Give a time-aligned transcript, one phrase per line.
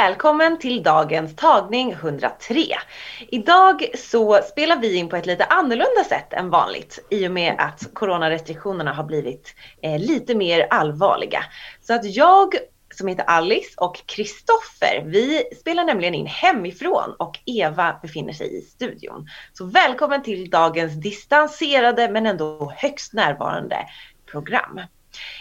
[0.00, 2.64] Välkommen till dagens tagning 103.
[3.28, 7.54] Idag så spelar vi in på ett lite annorlunda sätt än vanligt i och med
[7.58, 11.44] att coronarestriktionerna har blivit eh, lite mer allvarliga.
[11.80, 12.54] Så att jag
[12.94, 18.60] som heter Alice och Kristoffer, vi spelar nämligen in hemifrån och Eva befinner sig i
[18.60, 19.26] studion.
[19.52, 23.76] Så välkommen till dagens distanserade men ändå högst närvarande
[24.30, 24.80] program.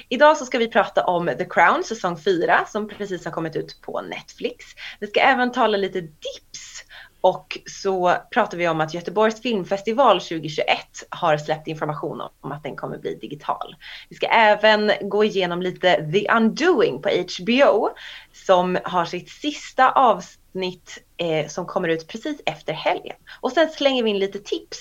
[0.10, 3.82] Idag så ska vi prata om The Crown säsong 4 som precis har kommit ut
[3.82, 4.66] på Netflix.
[5.00, 6.84] Vi ska även tala lite dips
[7.22, 10.68] och så pratar vi om att Göteborgs filmfestival 2021
[11.10, 13.76] har släppt information om att den kommer bli digital.
[14.10, 17.90] Vi ska även gå igenom lite The Undoing på HBO
[18.34, 23.16] som har sitt sista avsnitt eh, som kommer ut precis efter helgen.
[23.42, 24.80] Och sen slänger vi in lite tips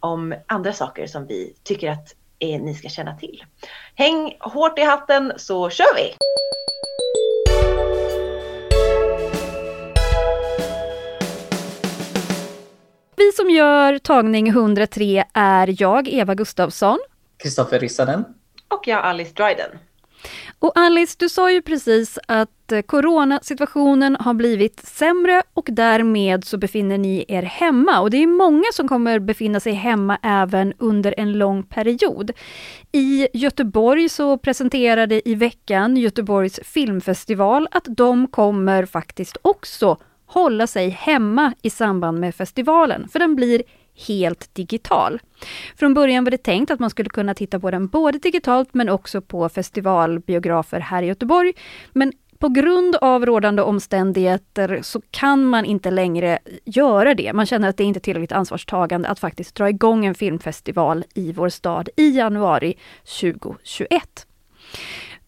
[0.00, 2.14] om andra saker som vi tycker att
[2.52, 3.44] eh, ni ska känna till.
[3.94, 6.14] Häng hårt i hatten så kör vi!
[13.16, 16.98] Vi som gör tagning 103 är jag, Eva Gustafsson.
[17.36, 18.24] Kristoffer Rissanen.
[18.68, 19.78] Och jag Alice Dryden.
[20.58, 26.44] Och Alice, du sa ju precis att att eh, coronasituationen har blivit sämre och därmed
[26.44, 28.00] så befinner ni er hemma.
[28.00, 32.30] Och det är många som kommer befinna sig hemma även under en lång period.
[32.92, 40.88] I Göteborg så presenterade i veckan Göteborgs filmfestival att de kommer faktiskt också hålla sig
[40.88, 43.62] hemma i samband med festivalen, för den blir
[44.06, 45.20] helt digital.
[45.76, 48.88] Från början var det tänkt att man skulle kunna titta på den både digitalt men
[48.88, 51.52] också på festivalbiografer här i Göteborg.
[51.92, 57.32] Men på grund av rådande omständigheter så kan man inte längre göra det.
[57.32, 61.32] Man känner att det inte är tillräckligt ansvarstagande att faktiskt dra igång en filmfestival i
[61.32, 62.74] vår stad i januari
[63.20, 64.26] 2021.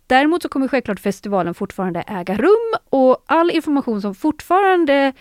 [0.06, 5.12] Däremot så kommer självklart festivalen fortfarande äga rum och all information som fortfarande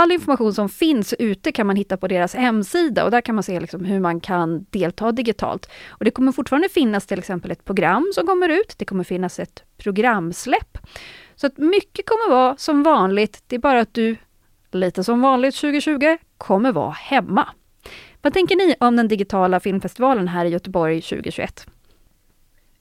[0.00, 3.44] All information som finns ute kan man hitta på deras hemsida och där kan man
[3.44, 5.70] se liksom hur man kan delta digitalt.
[5.88, 8.74] Och Det kommer fortfarande finnas till exempel ett program som kommer ut.
[8.78, 10.78] Det kommer finnas ett programsläpp.
[11.34, 13.42] Så att mycket kommer vara som vanligt.
[13.46, 14.16] Det är bara att du,
[14.72, 17.48] lite som vanligt 2020, kommer vara hemma.
[18.22, 21.66] Vad tänker ni om den digitala filmfestivalen här i Göteborg 2021?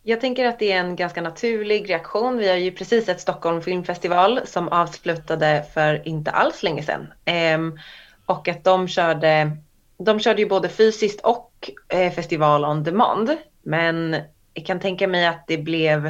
[0.10, 2.38] Jag tänker att det är en ganska naturlig reaktion.
[2.38, 7.08] Vi har ju precis sett Stockholm filmfestival som avslutade för inte alls länge sedan.
[7.26, 7.80] Ehm,
[8.26, 9.52] och att de körde,
[9.98, 13.38] de körde ju både fysiskt och eh, festival on demand.
[13.64, 14.18] Men
[14.54, 16.06] jag kan tänka mig att det blev,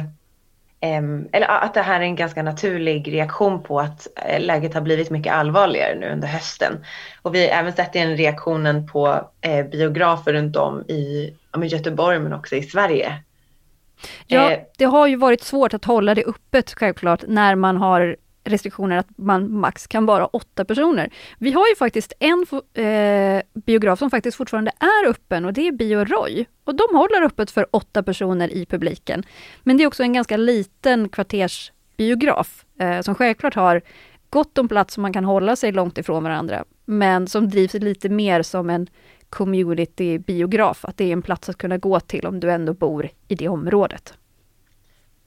[0.80, 1.02] eh,
[1.32, 5.10] eller att det här är en ganska naturlig reaktion på att eh, läget har blivit
[5.10, 6.84] mycket allvarligare nu under hösten.
[7.22, 12.18] Och vi har även sett den reaktionen på eh, biografer runt om i ja, Göteborg
[12.18, 13.22] men också i Sverige
[14.26, 18.96] Ja, det har ju varit svårt att hålla det öppet självklart när man har restriktioner
[18.96, 21.10] att man max kan vara åtta personer.
[21.38, 22.46] Vi har ju faktiskt en
[22.84, 26.46] eh, biograf som faktiskt fortfarande är öppen och det är Bio Roy.
[26.64, 29.22] Och de håller öppet för åtta personer i publiken.
[29.62, 33.82] Men det är också en ganska liten kvartersbiograf eh, som självklart har
[34.30, 36.64] gott om plats så man kan hålla sig långt ifrån varandra.
[36.84, 38.86] Men som drivs lite mer som en
[39.30, 43.34] community-biograf, att det är en plats att kunna gå till om du ändå bor i
[43.34, 44.14] det området.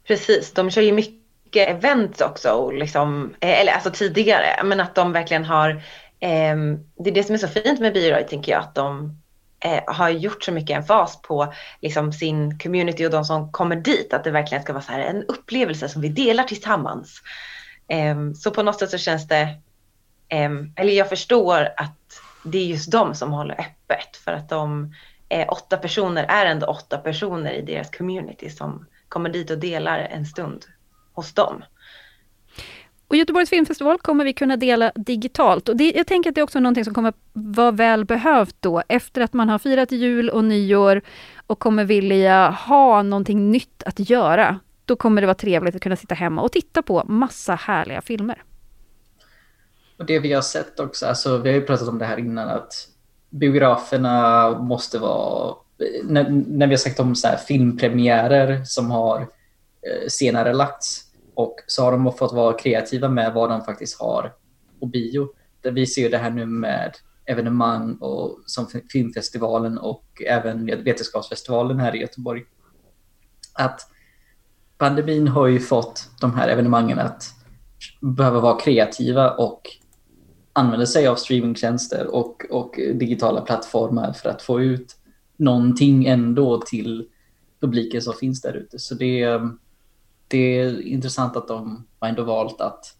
[0.08, 4.96] Precis, de kör ju mycket events också, och liksom, eh, eller alltså tidigare, men att
[4.96, 5.69] de verkligen har,
[6.19, 6.56] eh,
[6.97, 9.18] det är det som är så fint med Bioroy tänker jag, att de
[9.59, 13.75] eh, har gjort så mycket en fas på liksom, sin community och de som kommer
[13.75, 17.22] dit, att det verkligen ska vara så här, en upplevelse som vi delar tillsammans.
[17.88, 19.48] Eh, så på något sätt så känns det,
[20.30, 22.02] ehm, eller jag förstår att
[22.44, 24.94] det är just de som håller öppet för att de
[25.30, 30.00] eh, åtta personer är ändå åtta personer i deras community som kommer dit och delar
[30.00, 30.66] en stund
[31.13, 31.63] hos dem.
[33.07, 35.69] Och Göteborgs filmfestival kommer vi kunna dela digitalt.
[35.69, 38.84] Och det, jag tänker att det är också någonting som kommer vara väl behövt då,
[38.88, 41.01] efter att man har firat jul och nyår
[41.48, 44.60] och kommer vilja ha någonting nytt att göra.
[44.86, 48.44] Då kommer det vara trevligt att kunna sitta hemma och titta på massa härliga filmer.
[50.03, 52.50] Och det vi har sett också, alltså vi har ju pratat om det här innan,
[52.50, 52.88] att
[53.29, 55.55] biograferna måste vara,
[56.03, 61.01] när, när vi har sagt om så här filmpremiärer som har eh, senare lagts.
[61.33, 64.33] Och så har de fått vara kreativa med vad de faktiskt har
[64.79, 65.29] på bio.
[65.61, 66.91] Där vi ser det här nu med
[67.25, 72.44] evenemang och som filmfestivalen och även vetenskapsfestivalen här i Göteborg.
[73.53, 73.81] Att
[74.77, 77.23] pandemin har ju fått de här evenemangen att
[78.01, 79.61] behöva vara kreativa och
[80.53, 84.95] använder sig av streamingtjänster och, och digitala plattformar för att få ut
[85.38, 87.07] någonting ändå till
[87.59, 88.79] publiken som finns där ute.
[88.79, 89.39] Så det,
[90.27, 92.97] det är intressant att de har ändå valt att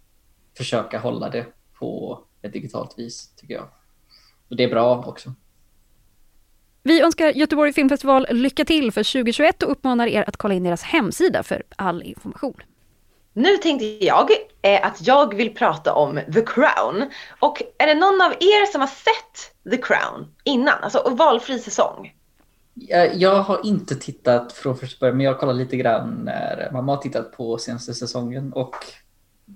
[0.58, 1.46] försöka hålla det
[1.80, 3.68] på ett digitalt vis, tycker jag.
[4.50, 5.34] Och det är bra också.
[6.84, 10.82] Vi önskar Göteborg Filmfestival lycka till för 2021 och uppmanar er att kolla in deras
[10.82, 12.56] hemsida för all information.
[13.34, 14.30] Nu tänkte jag
[14.62, 17.12] eh, att jag vill prata om The Crown.
[17.40, 20.84] Och är det någon av er som har sett The Crown innan?
[20.84, 22.14] Alltså valfri säsong?
[22.90, 26.70] Eh, jag, har inte tittat från första början, men jag har kollat lite grann när
[26.74, 28.76] mamma har tittat på senaste säsongen och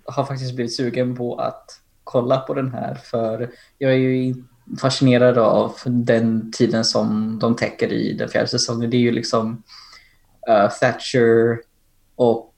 [0.06, 4.35] har faktiskt blivit sugen på att kolla på den här för jag är ju
[4.81, 8.89] fascinerad av den tiden som de täcker i den fjärde säsongen.
[8.89, 9.63] Det är ju liksom
[10.50, 11.59] uh, Thatcher
[12.15, 12.53] och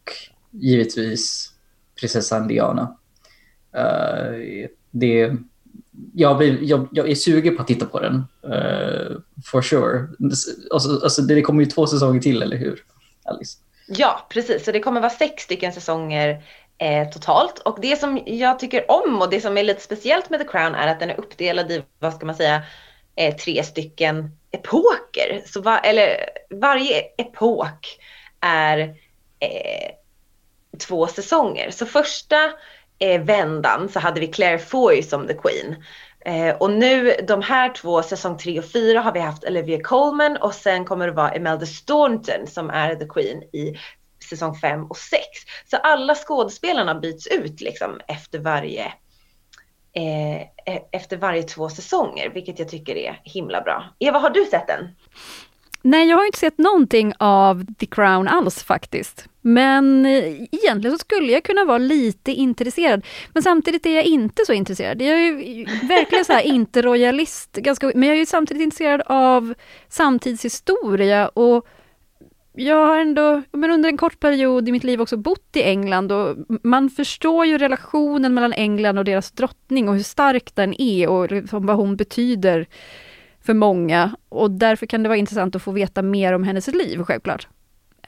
[0.51, 1.53] givetvis
[1.99, 2.95] prinsessan Diana.
[3.75, 5.35] Uh, eh, det,
[6.13, 8.15] jag, blir, jag, jag, är sugen på att titta på den,
[8.45, 10.07] uh, for sure.
[10.71, 12.83] Alltså, alltså, det kommer ju två säsonger till, eller hur?
[13.23, 13.57] Alice?
[13.87, 14.65] Ja, precis.
[14.65, 16.43] Så det kommer vara sex stycken säsonger
[16.79, 17.59] eh, totalt.
[17.59, 20.75] Och det som jag tycker om och det som är lite speciellt med The Crown
[20.75, 22.63] är att den är uppdelad i, vad ska man säga,
[23.15, 25.41] eh, tre stycken epoker.
[25.45, 27.99] Så va, eller varje epok
[28.39, 28.79] är
[29.39, 29.91] eh,
[30.77, 31.71] två säsonger.
[31.71, 32.35] Så första
[32.99, 35.83] eh, vändan så hade vi Claire Foy som the Queen.
[36.25, 40.37] Eh, och nu de här två, säsong tre och fyra, har vi haft Olivia Colman
[40.37, 43.75] och sen kommer det vara Imelda Staunton som är the Queen i
[44.29, 45.23] säsong fem och sex.
[45.69, 48.85] Så alla skådespelarna byts ut liksom efter varje
[49.93, 53.83] eh, e-, efter varje två säsonger, vilket jag tycker är himla bra.
[53.99, 54.95] Eva, har du sett den?
[55.89, 59.27] Nej, jag har inte sett någonting av The Crown alls faktiskt.
[59.41, 63.05] Men eh, egentligen så skulle jag kunna vara lite intresserad.
[63.33, 65.01] Men samtidigt är jag inte så intresserad.
[65.01, 65.33] Jag är
[65.87, 69.53] verkligen så här inte royalist, ganska, men jag är samtidigt intresserad av
[69.87, 71.67] samtidshistoria och
[72.53, 76.11] jag har ändå men under en kort period i mitt liv också bott i England
[76.11, 81.07] och man förstår ju relationen mellan England och deras drottning och hur stark den är
[81.09, 82.67] och liksom vad hon betyder
[83.49, 84.15] för många.
[84.29, 87.47] Och därför kan det vara intressant att få veta mer om hennes liv, självklart.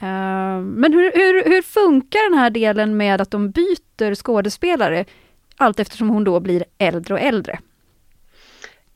[0.04, 5.06] Uh, men hur, hur, hur funkar den här delen med att de byter skådespelare
[5.58, 7.60] allt eftersom hon då blir äldre och äldre?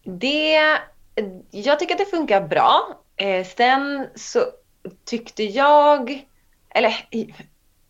[0.04, 0.60] Det,
[1.52, 3.00] jag tycker att det funkar bra.
[3.18, 4.40] Eh, sen så
[5.06, 6.26] tyckte jag,
[6.70, 6.94] eller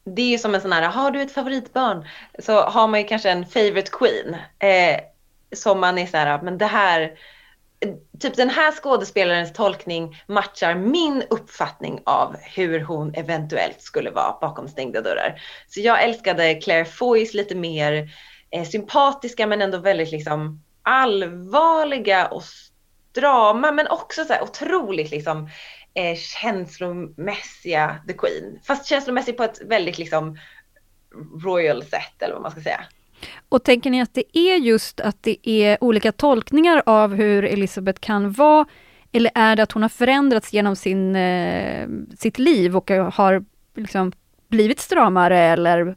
[0.04, 2.08] det är ju som en sån här, har du ett favoritbarn?
[2.40, 4.36] Så har man ju kanske en favorite queen.
[4.60, 5.00] Eh,
[5.52, 7.18] som man är så här, men det här,
[8.20, 14.68] typ den här skådespelarens tolkning matchar min uppfattning av hur hon eventuellt skulle vara bakom
[14.68, 15.42] stängda dörrar.
[15.68, 18.10] Så jag älskade Claire Foys lite mer
[18.52, 22.44] eh, sympatiska men ändå väldigt liksom allvarliga och
[23.12, 25.50] drama men också så här otroligt liksom
[25.94, 28.60] eh, känslomässiga The Queen.
[28.64, 30.38] Fast känslomässigt på ett väldigt liksom
[31.44, 32.86] royal sätt eller vad man ska säga.
[33.50, 38.00] Och tänker ni att det är just att det är olika tolkningar av hur Elisabeth
[38.00, 38.66] kan vara?
[39.12, 44.12] Eller är det att hon har förändrats genom sin, eh, sitt liv och har liksom
[44.48, 45.96] blivit stramare eller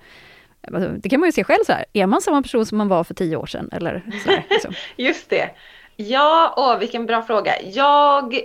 [0.99, 1.85] det kan man ju se själv så här.
[1.93, 3.69] är man samma person som man var för tio år sedan?
[3.73, 4.75] Eller så här, liksom.
[4.97, 5.51] Just det.
[5.97, 7.53] Ja, åh, vilken bra fråga.
[7.63, 8.41] Jag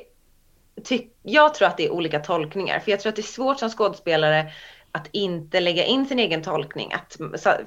[1.24, 2.80] jag tror att det är olika tolkningar.
[2.80, 4.52] För jag tror att det är svårt som skådespelare
[4.92, 6.94] att inte lägga in sin egen tolkning.
[6.94, 7.18] Att,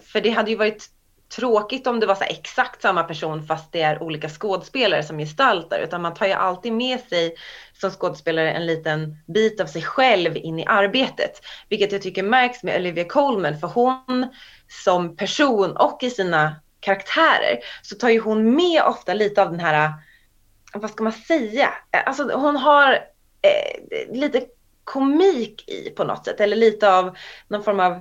[0.03, 0.91] för det hade ju varit
[1.28, 5.78] tråkigt om det var så exakt samma person fast det är olika skådespelare som gestaltar.
[5.78, 7.35] Utan man tar ju alltid med sig
[7.80, 11.40] som skådespelare en liten bit av sig själv in i arbetet.
[11.68, 14.28] Vilket jag tycker märks med Olivia Colman för hon
[14.85, 19.61] som person och i sina karaktärer så tar ju hon med ofta lite av den
[19.61, 19.92] här
[20.73, 21.68] vad ska man säga?
[22.06, 22.92] Alltså hon har
[23.42, 24.47] eh, lite
[24.85, 27.16] komik i på något sätt eller lite av
[27.49, 28.00] någon form av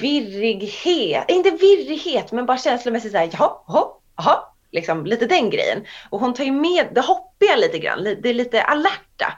[0.00, 4.38] virrighet, inte virrighet men bara känslomässigt såhär jaha, jaha, jaha,
[4.72, 5.84] liksom lite den grejen.
[6.10, 9.32] Och hon tar ju med det hoppiga lite grann, det är lite alerta.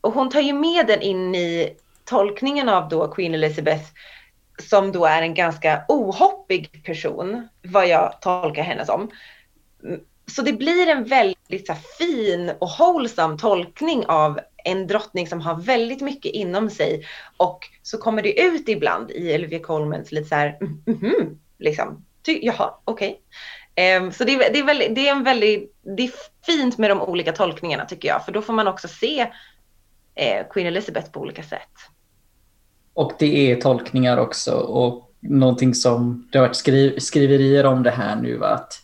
[0.00, 3.84] Och hon tar ju med den in i tolkningen av då Queen Elizabeth
[4.58, 9.10] som då är en ganska ohoppig person, vad jag tolkar henne som
[9.84, 15.26] mm, så det blir en väldigt så här, fin och hållsam tolkning av en drottning
[15.26, 17.06] som har väldigt mycket inom sig
[17.36, 22.04] och så kommer det ut ibland i Olivia Colmans lite så här, mm, mm, liksom,
[22.26, 23.20] ty, jaha, okej.
[23.74, 23.96] Okay.
[23.96, 26.10] Um, så det, det, är väldigt, det är en väldigt, det är
[26.46, 29.20] fint med de olika tolkningarna tycker jag, för då får man också se
[30.14, 31.70] eh, Queen Elizabeth på olika sätt.
[32.94, 37.90] Och det är tolkningar också och någonting som det har varit skri skriverier om det
[37.90, 38.80] här nu att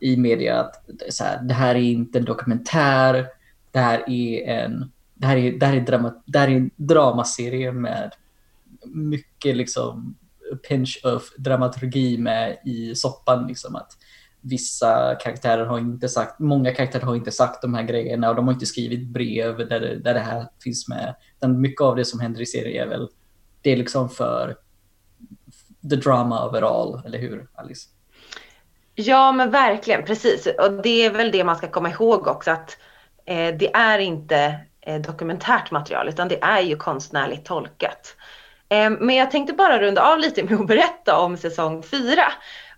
[0.00, 3.26] i media att så här, det här är inte en dokumentär,
[3.70, 6.70] det här är en det här är, det här är, drama, det här är en
[6.76, 8.14] dramaserie med
[8.84, 10.16] mycket liksom
[10.68, 13.46] pinch of dramaturgi med i soppan.
[13.46, 13.92] Liksom, att
[14.40, 18.46] vissa karaktärer har inte sagt, många karaktärer har inte sagt de här grejerna och de
[18.46, 21.14] har inte skrivit brev där, det, där det här finns med.
[21.36, 23.08] Utan mycket av det som händer i serien är väl,
[23.62, 24.56] det är liksom för
[25.90, 27.02] the drama overall.
[27.06, 27.88] eller hur Alice?
[28.94, 30.46] Ja men verkligen, precis.
[30.46, 32.76] Och det är väl det man ska komma ihåg också att
[33.26, 38.16] eh, det är inte Eh, dokumentärt material utan det är ju konstnärligt tolkat.
[38.68, 42.32] Eh, men jag tänkte bara runda av lite med att berätta om säsong 4.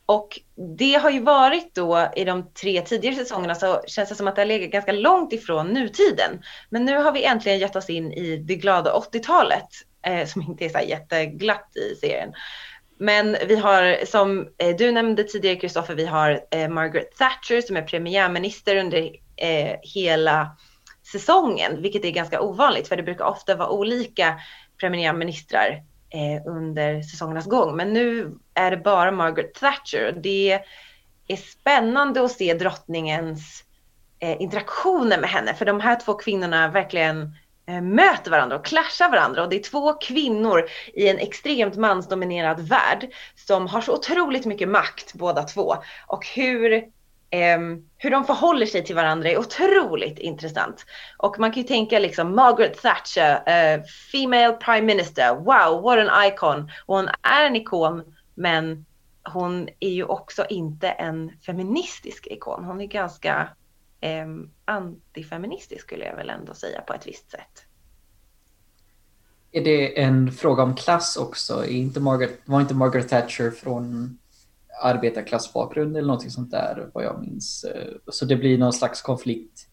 [0.07, 0.41] Och
[0.79, 4.37] det har ju varit då i de tre tidigare säsongerna så känns det som att
[4.37, 6.43] det har legat ganska långt ifrån nutiden.
[6.71, 9.69] Men nu har vi äntligen gett oss in i det glada 80-talet
[10.07, 12.33] eh, som inte är så jätteglatt i serien.
[12.99, 17.77] Men vi har, som eh, du nämnde tidigare Kristoffer, vi har eh, Margaret Thatcher som
[17.77, 18.99] är premiärminister under
[19.37, 20.57] eh, hela
[21.13, 24.41] säsongen, vilket är ganska ovanligt för det brukar ofta vara olika
[24.81, 27.77] premiärministrar eh, under säsongernas gång.
[27.77, 30.07] Men nu är det bara Margaret Thatcher.
[30.07, 30.61] och Det
[31.29, 33.65] är spännande att se drottningens
[34.19, 39.11] eh, interaktioner med henne, för de här två kvinnorna verkligen eh, möter varandra och clashar
[39.11, 40.65] varandra och det är två kvinnor
[40.95, 45.77] i en extremt mansdominerad värld som har så otroligt mycket makt båda två
[46.07, 46.85] och hur
[47.35, 50.87] Ehm, hur de förhåller sig till varandra är otroligt intressant.
[51.19, 56.27] Och man kan ju tänka liksom Margaret Thatcher, uh, Female Prime Minister, wow, what an
[56.27, 56.71] icon.
[56.87, 58.87] Och hon är en ikon, men
[59.25, 62.65] hon är ju också inte en feministisk ikon.
[62.65, 63.49] Hon är ganska
[64.25, 67.65] um, antifeministisk skulle jag väl ändå säga på ett visst sätt.
[69.53, 71.65] Är det en fråga om klass också?
[71.65, 74.19] Är inte Margaret, var inte Margaret Thatcher från
[74.83, 77.65] arbetarklassbakgrund eller någonting sånt där vad jag minns.
[77.65, 79.69] Eh, så det blir någon slags konflikt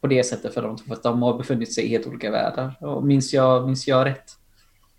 [0.00, 2.74] på det sättet för dem, för att de har befunnit sig i helt olika världar.
[2.80, 4.36] Och minns, jag, minns jag rätt?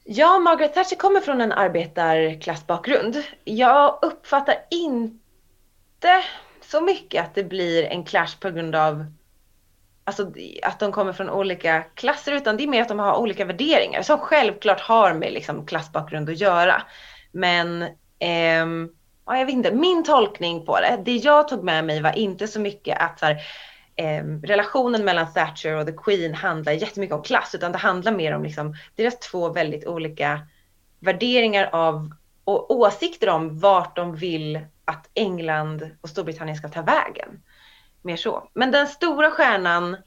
[0.04, 3.24] Ja, Margaret Thatcher kommer från en arbetarklassbakgrund.
[3.44, 6.24] Jag uppfattar inte
[6.62, 9.06] så mycket att det blir en clash på grund av
[10.04, 10.32] alltså,
[10.64, 14.02] att de kommer från olika klasser, utan det är mer att de har olika värderingar
[14.02, 16.82] som självklart har med liksom, klassbakgrund att göra.
[17.32, 17.86] Men
[18.20, 18.90] ehm,
[19.32, 22.48] ja, jag vet inte, min tolkning på det, det jag tog med mig var inte
[22.48, 23.42] så mycket att så här,
[23.96, 28.36] eh, relationen mellan Thatcher och the Queen handlar jättemycket om klass, utan det handlar mer
[28.36, 30.42] om liksom, deras två väldigt olika
[31.00, 32.12] värderingar av
[32.44, 37.44] och åsikter om vart de vill att England och Storbritannien ska ta vägen.
[38.02, 38.50] Mer så.
[38.54, 39.98] Men den stora stjärnan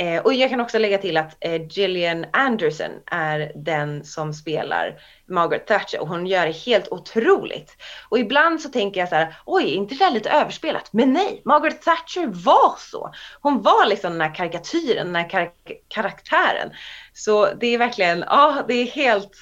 [0.00, 5.00] Eh, och jag kan också lägga till att eh, Gillian Anderson är den som spelar
[5.28, 7.76] Margaret Thatcher och hon gör det helt otroligt.
[8.08, 10.92] Och ibland så tänker jag så här, oj, är inte det där lite överspelat?
[10.92, 13.12] Men nej, Margaret Thatcher var så.
[13.40, 15.50] Hon var liksom den här karikatyren, den här kar
[15.88, 16.70] karaktären.
[17.12, 19.32] Så det är verkligen, ja, det är helt,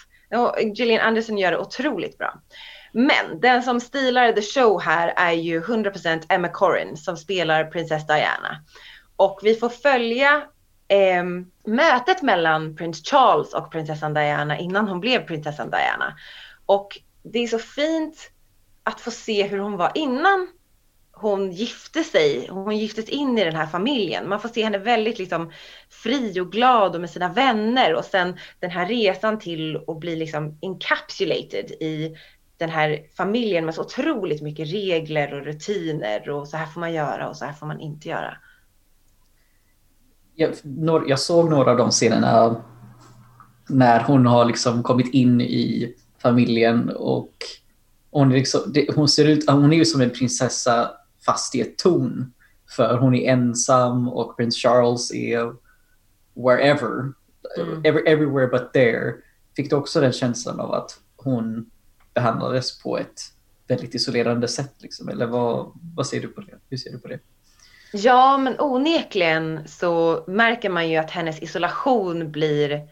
[0.75, 2.35] Gillian Anderson gör det otroligt bra.
[2.93, 8.07] Men den som stilar the show här är ju 100% Emma Corrin som spelar prinsess
[8.07, 8.63] Diana.
[9.19, 10.43] Och vi får följa
[10.89, 11.25] eh,
[11.65, 16.17] mötet mellan prins Charles och prinsessan Diana innan hon blev prinsessan Diana.
[16.67, 18.31] Och det är så fint
[18.83, 20.49] att få se hur hon var innan
[21.13, 22.49] hon gifte sig.
[22.51, 24.29] Hon giftes in i den här familjen.
[24.29, 25.53] Man får se henne väldigt liksom
[25.91, 30.17] fri och glad och med sina vänner och sen den här resan till att bli
[30.17, 32.17] liksom encapsulated i
[32.57, 36.93] den här familjen med så otroligt mycket regler och rutiner och så här får man
[36.93, 38.37] göra och så här får man inte göra
[40.39, 42.57] jag, jag såg några av de scenerna
[43.69, 47.35] när hon har liksom kommit in i familjen och
[48.11, 50.91] hon, liksom, det, hon ser ut, hon är ju som en prinsessa
[51.27, 52.33] fast i ett torn.
[52.77, 55.55] För hon är ensam och prins Charles är
[56.35, 57.13] wherever,
[57.59, 57.85] mm.
[57.85, 59.15] every, everywhere but there.
[59.57, 61.71] Fick du också den känslan av att hon
[62.15, 63.21] behandlades på ett
[63.69, 64.75] väldigt isolerande sätt?
[64.79, 65.09] Liksom?
[65.09, 66.59] Eller vad, vad ser du på det?
[66.69, 67.19] Hur ser du på det?
[67.93, 72.89] Ja, men onekligen så märker man ju att hennes isolation blir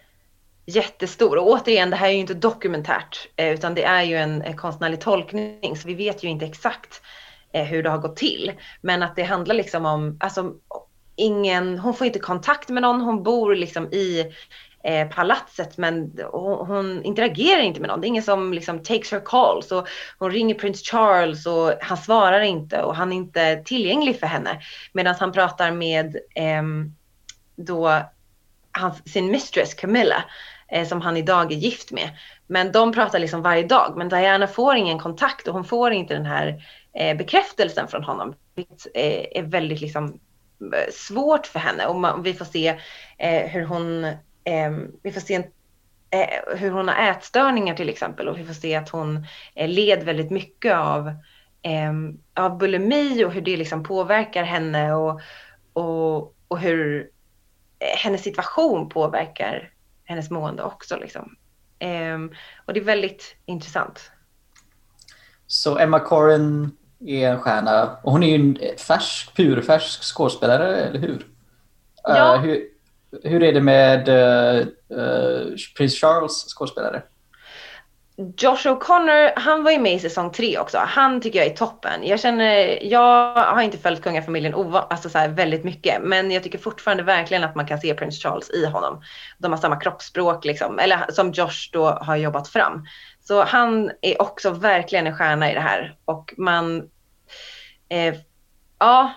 [0.66, 1.36] jättestor.
[1.38, 4.54] Och återigen, det här är ju inte dokumentärt, eh, utan det är ju en eh,
[4.54, 7.02] konstnärlig tolkning, så vi vet ju inte exakt
[7.52, 8.52] eh, hur det har gått till.
[8.80, 10.52] Men att det handlar liksom om, alltså,
[11.16, 14.32] ingen, hon får inte kontakt med någon, hon bor liksom i
[14.86, 18.00] eh, palatset men hon, hon, interagerar inte med någon.
[18.00, 19.88] Det är ingen som liksom takes her calls och
[20.18, 24.60] hon ringer prins Charles och han svarar inte och han är inte tillgänglig för henne.
[24.92, 26.62] Medan han pratar med eh,
[27.56, 28.02] då
[28.72, 30.24] hans, sin mistress Camilla
[30.68, 32.10] eh, som han idag är gift med.
[32.46, 33.94] Men de pratar liksom varje dag.
[33.96, 36.62] Men Diana får ingen kontakt och hon får inte den här
[36.94, 38.34] eh, bekräftelsen från honom.
[38.54, 40.20] Det eh, är väldigt liksom
[40.74, 42.68] eh, svårt för henne och man, vi får se
[43.18, 44.06] eh, hur hon,
[44.46, 44.70] eh,
[45.02, 45.44] vi får se en,
[46.10, 50.04] eh, hur hon har ätstörningar till exempel och vi får se att hon eh, led
[50.04, 51.14] väldigt mycket av,
[52.34, 55.20] av bulimi och hur det liksom påverkar henne och,
[55.72, 57.10] och, och hur
[57.80, 59.70] hennes situation påverkar
[60.04, 60.96] hennes mående också.
[60.96, 61.36] Liksom.
[62.66, 64.10] Och det är väldigt intressant.
[65.46, 66.76] Så Emma Corrin
[67.06, 71.26] är en stjärna och hon är ju en färsk, purfärsk skådespelare, eller hur?
[72.02, 72.34] Ja.
[72.34, 72.68] Uh, hur,
[73.22, 77.02] hur är det med eh, eh, uh, uh, Prince Charles skådespelare?
[78.18, 80.78] Josh O'Connor, han var ju med i säsong tre också.
[80.78, 82.06] Han tycker jag är toppen.
[82.06, 87.02] Jag känner, jag har inte följt kungafamiljen alltså så väldigt mycket, men jag tycker fortfarande
[87.02, 89.02] verkligen att man kan se Prins Charles i honom.
[89.38, 92.86] De har samma kroppsspråk liksom, eller som Josh då har jobbat fram.
[93.20, 96.76] Så han är också verkligen en stjärna i det här och man,
[97.88, 98.14] eh,
[98.78, 99.12] ja,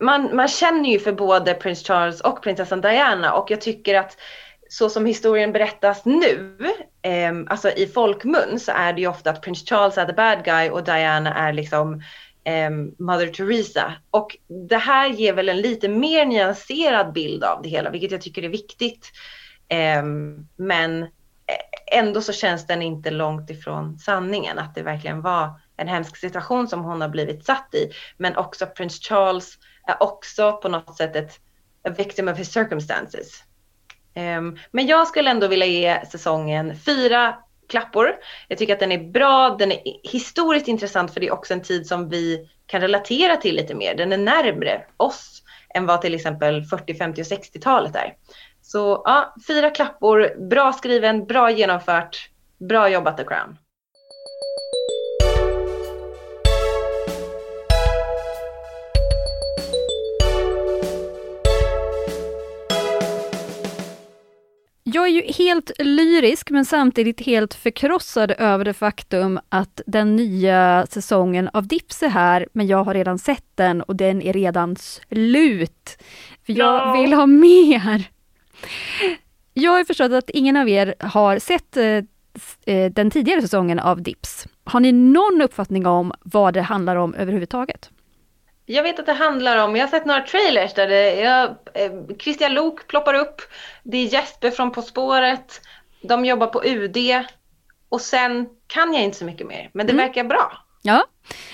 [0.00, 4.16] man, man känner ju för både prins Charles och prinsessan Diana och jag tycker att
[4.68, 6.56] så som historien berättas nu,
[7.02, 10.44] eh, alltså i folkmun så är det ju ofta att prins Charles är the bad
[10.44, 12.02] guy och Diana är liksom
[12.44, 13.92] eh, Mother Teresa.
[14.10, 14.36] Och
[14.68, 18.42] det här ger väl en lite mer nyanserad bild av det hela, vilket jag tycker
[18.42, 19.12] är viktigt.
[19.68, 20.02] Eh,
[20.56, 21.06] men
[21.92, 26.68] ändå så känns den inte långt ifrån sanningen, att det verkligen var en hemsk situation
[26.68, 27.90] som hon har blivit satt i.
[28.16, 29.58] Men också prins Charles
[29.90, 31.40] är också på något sätt ett
[31.88, 33.44] a victim of his circumstances.
[34.16, 37.36] Um, men jag skulle ändå vilja ge säsongen fyra
[37.68, 38.16] klappor.
[38.48, 41.62] Jag tycker att den är bra, den är historiskt intressant för det är också en
[41.62, 43.94] tid som vi kan relatera till lite mer.
[43.94, 45.42] Den är närmre oss
[45.74, 48.14] än vad till exempel 40, 50 och 60-talet är.
[48.62, 53.58] Så ja, fyra klappor, bra skriven, bra genomfört, bra jobbat The Crown.
[64.92, 70.86] Jag är ju helt lyrisk men samtidigt helt förkrossad över det faktum att den nya
[70.90, 74.76] säsongen av Dips är här, men jag har redan sett den och den är redan
[74.76, 76.02] slut.
[76.46, 77.02] För jag no.
[77.02, 78.10] vill ha mer.
[79.54, 81.84] Jag har förstått att ingen av er har sett eh,
[82.74, 84.46] eh, den tidigare säsongen av Dips.
[84.64, 87.90] Har ni någon uppfattning om vad det handlar om överhuvudtaget?
[88.70, 91.92] Jag vet att det handlar om, jag har sett några trailers där det, jag, eh,
[92.18, 93.42] Christian Lok ploppar upp,
[93.82, 95.60] det är Jesper från På spåret,
[96.02, 96.96] de jobbar på UD
[97.88, 100.06] och sen kan jag inte så mycket mer, men det mm.
[100.06, 100.52] verkar bra.
[100.82, 101.06] Ja,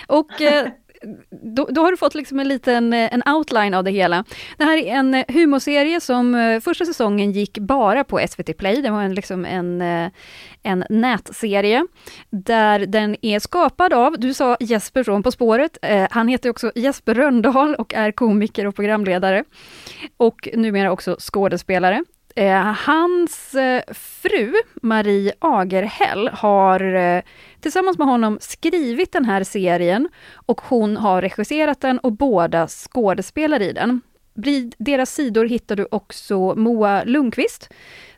[0.06, 0.68] och eh,
[1.30, 4.24] då, då, har du fått liksom en liten eh, en outline av det hela.
[4.58, 8.82] Det här är en eh, humorserie som eh, första säsongen gick bara på SVT Play.
[8.82, 9.82] Det var en, liksom en,
[10.62, 11.86] en nätserie
[12.30, 16.72] där den är skapad av, du sa Jesper från På spåret, eh, han heter också
[16.74, 19.44] Jesper Röndahl och är komiker och programledare.
[20.16, 22.04] Och numera också skådespelare.
[22.38, 27.22] Eh, hans eh, fru, Marie Agerhäll, har eh,
[27.60, 30.08] tillsammans med honom skrivit den här serien
[30.46, 34.00] och hon har regisserat den och båda skådespelar i den.
[34.36, 37.68] Vid deras sidor hittar du också Moa Lundqvist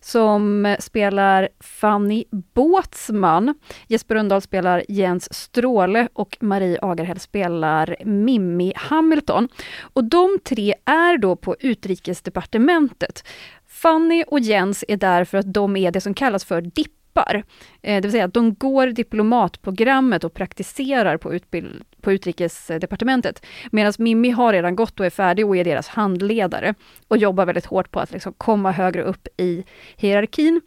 [0.01, 3.55] som spelar Fanny Båtsman.
[3.87, 9.49] Jesper Rönndahl spelar Jens Stråle och Marie Agerhäll spelar Mimmi Hamilton.
[9.81, 13.25] Och de tre är då på Utrikesdepartementet.
[13.67, 17.43] Fanny och Jens är där för att de är det som kallas för DIP Eh,
[17.83, 23.47] det vill säga att de går diplomatprogrammet och praktiserar på, utbild på Utrikesdepartementet.
[23.71, 26.75] Medan Mimmi har redan gått och är färdig och är deras handledare
[27.09, 29.65] och jobbar väldigt hårt på att liksom komma högre upp i
[29.97, 30.61] hierarkin.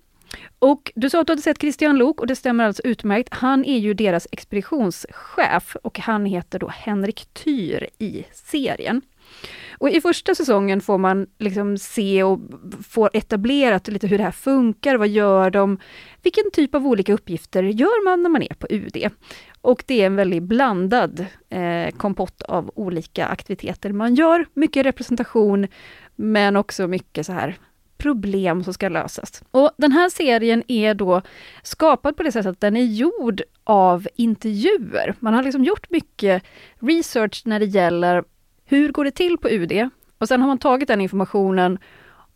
[0.59, 3.33] Och du sa att du hade sett Christian Lok och det stämmer alltså utmärkt.
[3.33, 9.01] Han är ju deras expeditionschef och han heter då Henrik Tyr i serien.
[9.78, 12.39] Och i första säsongen får man liksom se och
[12.89, 15.78] få etablerat lite hur det här funkar, vad gör de?
[16.24, 19.10] Vilken typ av olika uppgifter gör man när man är på UD?
[19.62, 24.46] Och det är en väldigt blandad eh, kompott av olika aktiviteter man gör.
[24.54, 25.67] Mycket representation,
[26.15, 27.58] men också mycket så här
[27.98, 29.44] problem som ska lösas.
[29.52, 31.22] Och den här serien är då
[31.63, 35.15] skapad på det sättet att den är gjord av intervjuer.
[35.20, 36.44] Man har liksom gjort mycket
[36.80, 38.24] research när det gäller
[38.71, 39.89] hur går det till på UD?
[40.17, 41.79] Och sen har man tagit den informationen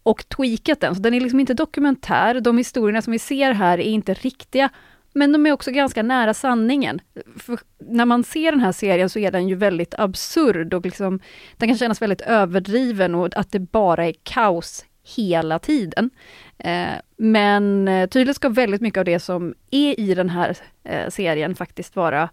[0.03, 2.39] och tweakat den, så den är liksom inte dokumentär.
[2.39, 4.69] De historierna som vi ser här är inte riktiga,
[5.13, 7.01] men de är också ganska nära sanningen.
[7.39, 11.19] För när man ser den här serien så är den ju väldigt absurd och liksom,
[11.57, 16.09] den kan kännas väldigt överdriven och att det bara är kaos hela tiden.
[16.57, 21.09] Eh, men eh, tydligen ska väldigt mycket av det som är i den här eh,
[21.09, 22.29] serien faktiskt vara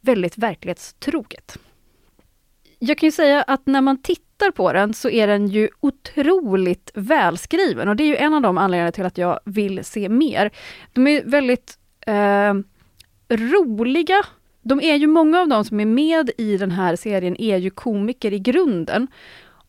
[0.00, 1.58] väldigt verklighetstroget.
[2.78, 6.90] Jag kan ju säga att när man tittar på den så är den ju otroligt
[6.94, 10.50] välskriven och det är ju en av de anledningarna till att jag vill se mer.
[10.92, 12.54] De är väldigt eh,
[13.28, 14.22] roliga.
[14.62, 17.70] De är ju många av de som är med i den här serien är ju
[17.70, 19.08] komiker i grunden.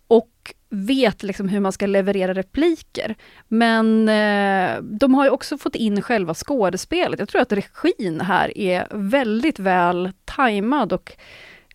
[0.07, 3.15] Och vet liksom hur man ska leverera repliker.
[3.47, 7.19] Men eh, de har ju också fått in själva skådespelet.
[7.19, 11.17] Jag tror att regin här är väldigt väl tajmad och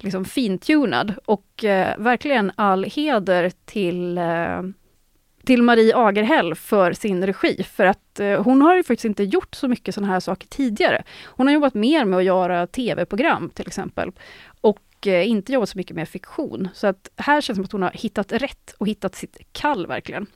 [0.02, 1.14] liksom fintunad.
[1.24, 4.62] Och eh, verkligen all heder till eh,
[5.44, 9.54] till Marie Agerhäll för sin regi, för att eh, hon har ju faktiskt inte gjort
[9.54, 11.02] så mycket sådana här saker tidigare.
[11.24, 14.12] Hon har jobbat mer med att göra tv-program till exempel,
[14.60, 16.68] och eh, inte jobbat så mycket med fiktion.
[16.74, 19.86] Så att här känns det som att hon har hittat rätt och hittat sitt kall
[19.86, 20.26] verkligen.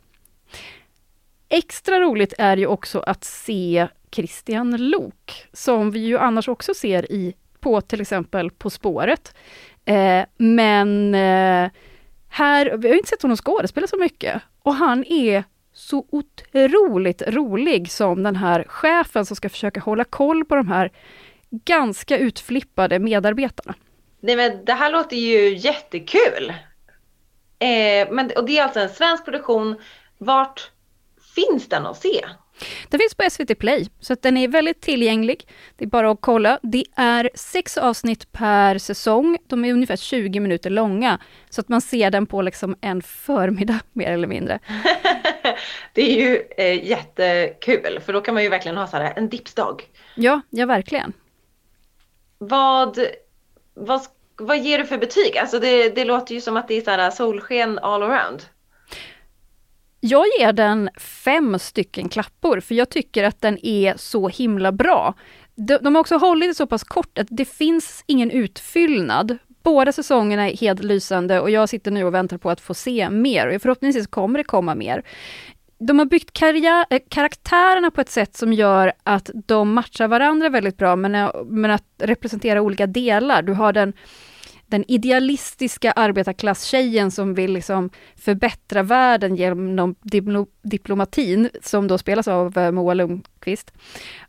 [1.49, 7.13] Extra roligt är ju också att se Christian Lok, som vi ju annars också ser
[7.13, 7.35] i,
[7.67, 9.35] på till exempel På spåret.
[9.85, 11.71] Eh, men eh,
[12.29, 17.91] här, vi har inte sett honom skådespela så mycket och han är så otroligt rolig
[17.91, 20.93] som den här chefen som ska försöka hålla koll på de här
[21.51, 23.75] ganska utflippade medarbetarna.
[24.21, 26.53] Nej men det här låter ju jättekul.
[27.59, 29.77] Eh, men, och det är alltså en svensk produktion.
[30.19, 30.71] Vart
[31.35, 32.25] finns den att se?
[32.89, 35.49] Den finns på SVT Play, så att den är väldigt tillgänglig.
[35.77, 36.59] Det är bara att kolla.
[36.63, 39.39] Det är sex avsnitt per säsong.
[39.47, 43.81] De är ungefär 20 minuter långa, så att man ser den på liksom en förmiddag
[43.93, 44.59] mer eller mindre.
[45.93, 49.29] det är ju eh, jättekul, för då kan man ju verkligen ha så här en
[49.29, 49.83] dipsdag.
[50.15, 51.13] Ja, ja verkligen.
[52.39, 52.99] Vad,
[53.75, 54.01] vad,
[54.37, 55.39] vad ger du för betyg?
[55.39, 58.43] Alltså det, det låter ju som att det är så här solsken all around.
[60.09, 65.15] Jag ger den fem stycken klappor, för jag tycker att den är så himla bra.
[65.55, 69.39] De, de har också hållit det så pass kort att det finns ingen utfyllnad.
[69.63, 73.11] Båda säsongerna är helt lysande och jag sitter nu och väntar på att få se
[73.11, 75.03] mer och förhoppningsvis kommer det komma mer.
[75.79, 80.49] De har byggt karriär, eh, karaktärerna på ett sätt som gör att de matchar varandra
[80.49, 83.43] väldigt bra, men, eh, men att representera olika delar.
[83.43, 83.93] Du har den
[84.67, 92.59] den idealistiska arbetarklasstjejen som vill liksom förbättra världen genom diplo diplomatin, som då spelas av
[92.59, 93.73] eh, Moa Lundqvist.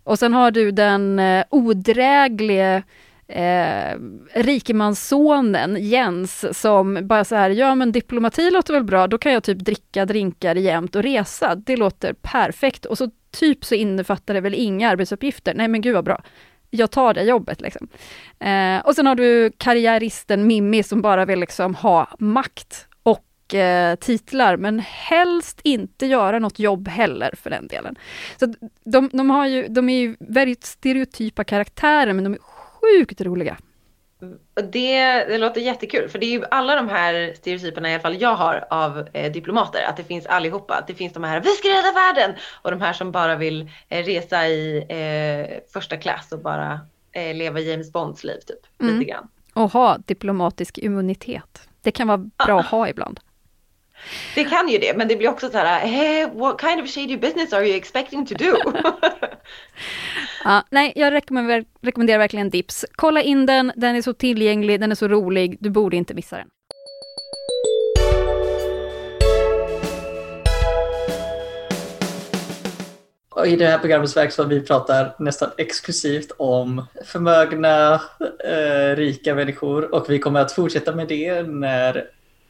[0.03, 2.83] Och sen har du den eh, odräglige
[3.27, 3.97] eh,
[4.33, 9.43] rikemanssonen Jens som bara så här, ja men diplomati låter väl bra, då kan jag
[9.43, 11.55] typ dricka drinkar jämt och resa.
[11.55, 12.85] Det låter perfekt.
[12.85, 15.53] Och så typ så innefattar det väl inga arbetsuppgifter.
[15.53, 16.21] Nej men gud vad bra
[16.69, 17.61] jag tar det jobbet.
[17.61, 17.87] Liksom.
[18.39, 23.95] Eh, och sen har du karriäristen Mimmi som bara vill liksom ha makt och eh,
[23.95, 27.95] titlar, men helst inte göra något jobb heller för den delen.
[28.39, 28.53] Så
[28.83, 33.57] de, de, har ju, de är ju väldigt stereotypa karaktärer, men de är sjukt roliga.
[34.71, 38.21] Det, det låter jättekul, för det är ju alla de här stereotyperna i alla fall
[38.21, 40.75] jag har av eh, diplomater, att det finns allihopa.
[40.75, 42.35] Att det finns de här, vi ska rädda världen!
[42.61, 46.79] Och de här som bara vill eh, resa i eh, första klass och bara
[47.11, 48.99] eh, leva James Bonds liv typ, mm.
[48.99, 49.27] lite grann.
[49.53, 51.69] Och ha diplomatisk immunitet.
[51.81, 52.59] Det kan vara bra ah.
[52.59, 53.19] att ha ibland.
[54.35, 57.17] Det kan ju det, men det blir också så här, hey, what kind of shady
[57.17, 58.55] business are you expecting to do?
[60.43, 62.85] ja, nej, jag rekommenderar, rekommenderar verkligen Dips.
[62.95, 66.37] Kolla in den, den är så tillgänglig, den är så rolig, du borde inte missa
[66.37, 66.47] den.
[73.45, 77.93] I det här programmet så så vi pratar nästan exklusivt om förmögna,
[78.45, 81.95] eh, rika människor och vi kommer att fortsätta med det när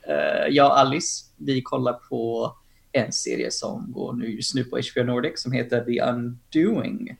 [0.08, 2.54] eh, jag och Alice, vi kollar på
[2.92, 7.18] en serie som går nu just nu på HBO Nordic som heter The Undoing.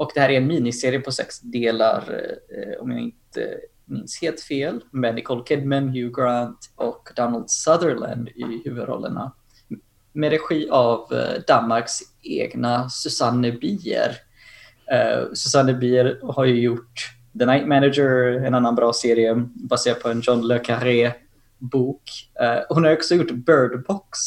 [0.00, 4.40] Och det här är en miniserie på sex delar, eh, om jag inte minns helt
[4.40, 9.32] fel, med Nicole Kidman, Hugh Grant och Donald Sutherland i huvudrollerna.
[10.12, 14.16] Med regi av eh, Danmarks egna Susanne Bier.
[14.92, 20.08] Eh, Susanne Bier har ju gjort The Night Manager, en annan bra serie baserad på
[20.08, 21.12] en John Le Carré
[21.58, 22.02] bok.
[22.40, 24.18] Eh, hon har också gjort Bird Box.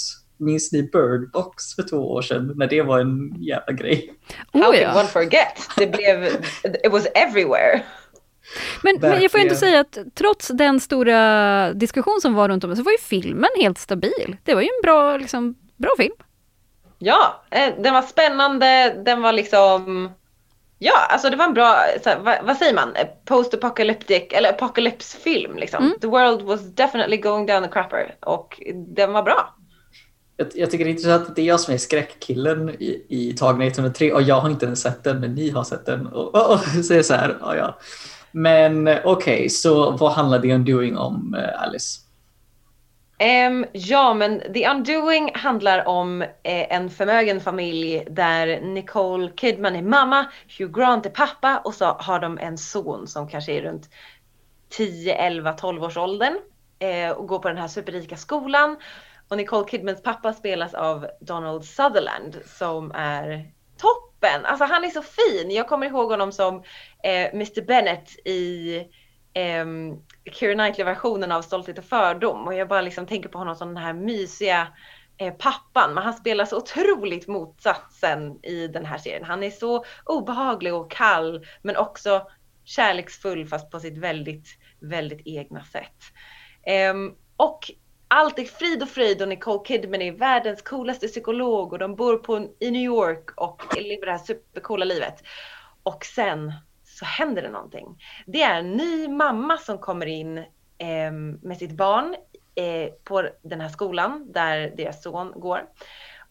[0.43, 4.13] Minns ni Bird Box för två år sedan när det var en jävla grej?
[4.53, 5.69] How oh, can one forget?
[5.77, 6.23] Det blev,
[6.83, 7.81] it was everywhere.
[8.83, 12.75] Men, men, jag får inte säga att trots den stora diskussion som var runt om
[12.75, 14.37] så var ju filmen helt stabil.
[14.43, 16.15] Det var ju en bra, liksom, bra film.
[16.99, 20.09] Ja, eh, den var spännande, den var liksom
[20.79, 21.75] Ja, alltså det var en bra,
[22.05, 22.93] här, vad, vad, säger man,
[23.25, 25.83] post-apocalyptic eller apocalypse-film liksom.
[25.83, 25.99] Mm.
[25.99, 29.55] The world was definitely going down the crapper och den var bra.
[30.37, 33.33] Jag, jag tycker det är intressant att det är jag som är skräckkillen i, i
[33.33, 36.07] Tagna 103 och jag har inte ens sett den men ni har sett den.
[36.07, 37.79] Och, och, och så är det så här, ja, ja.
[38.31, 41.99] Men okej, okay, så vad handlar The Undoing om eh, Alice?
[43.47, 49.81] Um, ja, men The Undoing handlar om eh, en förmögen familj där Nicole Kidman är
[49.81, 50.25] mamma,
[50.57, 53.89] Hugh Grant är pappa och så har de en son som kanske är runt
[54.69, 56.33] 10, 11, 12 års åldern
[56.79, 58.77] eh, och går på den här superrika skolan.
[59.27, 64.45] Och Nicole Kidmans pappa spelas av Donald Sutherland som är toppen.
[64.45, 65.51] Alltså han är så fin.
[65.51, 66.63] Jag kommer ihåg honom som
[67.03, 68.77] eh, Mr Bennett i
[69.33, 69.65] eh,
[70.31, 73.83] Keira Knightley-versionen av Stolthet och fördom och jag bara liksom tänker på honom som den
[73.83, 74.67] här mysiga
[75.17, 75.93] eh, pappan.
[75.93, 79.23] Men han spelar så otroligt motsatsen i den här serien.
[79.23, 82.27] Han är så obehaglig och kall men också
[82.63, 84.47] kärleksfull fast på sitt väldigt,
[84.79, 86.03] väldigt egna sätt.
[86.63, 86.93] Eh,
[87.37, 87.71] och
[88.13, 92.17] allt är frid och fröjd och Nicole Kidman är världens coolaste psykolog och de bor
[92.17, 95.23] på, i New York och lever det här supercoola livet.
[95.83, 98.01] Och sen så händer det någonting.
[98.25, 100.37] Det är en ny mamma som kommer in
[100.77, 102.15] eh, med sitt barn
[102.55, 105.61] eh, på den här skolan där deras son går.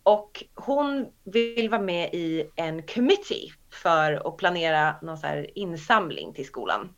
[0.02, 6.34] Och hon vill vara med i en committee för att planera någon så här insamling
[6.34, 6.94] till skolan.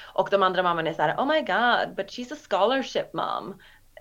[0.00, 3.54] Och de andra mammorna är så här, oh my god, but she's a scholarship mom.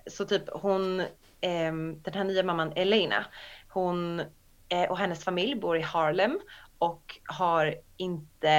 [0.10, 1.00] Så typ hon,
[1.42, 3.26] eh, den här nya mamman Elena,
[3.70, 4.20] hon
[4.70, 6.40] eh, och hennes familj bor i Harlem
[6.78, 8.50] och har inte,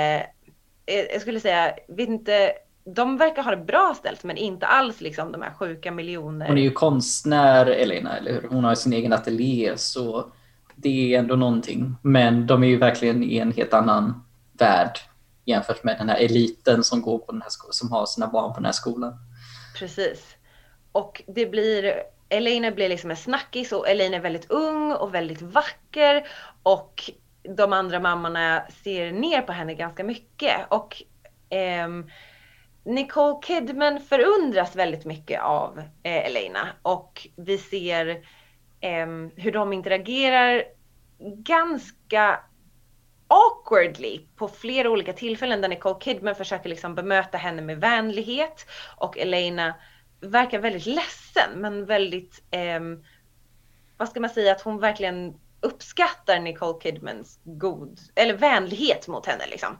[0.86, 2.52] eh, jag skulle säga, vet inte,
[2.84, 6.48] de verkar ha det bra ställt men inte alls liksom de här sjuka miljoner.
[6.48, 8.48] Hon är ju konstnär Elena, eller hur?
[8.48, 10.30] Hon har sin egen ateljé så
[10.76, 11.94] det är ändå någonting.
[12.02, 14.98] Men de är ju verkligen i en helt annan värld
[15.44, 18.56] jämfört med den här eliten som går på den här som har sina barn på
[18.56, 19.14] den här skolan.
[19.78, 20.37] Precis.
[20.98, 25.42] Och det blir, Elaine blir liksom en snackis och Elaine är väldigt ung och väldigt
[25.42, 26.28] vacker.
[26.62, 27.10] Och
[27.56, 30.56] de andra mammorna ser ner på henne ganska mycket.
[30.68, 31.02] Och
[31.50, 31.88] eh,
[32.84, 38.08] Nicole Kidman förundras väldigt mycket av eh, Elena och vi ser
[38.80, 39.06] eh,
[39.36, 40.64] hur de interagerar
[41.44, 42.40] ganska
[43.28, 48.66] awkwardly på flera olika tillfällen där Nicole Kidman försöker liksom bemöta henne med vänlighet.
[48.96, 49.74] Och Elena
[50.20, 52.80] verkar väldigt ledsen men väldigt, eh,
[53.96, 59.46] vad ska man säga, att hon verkligen uppskattar Nicole Kidmans god, eller vänlighet mot henne
[59.46, 59.78] liksom.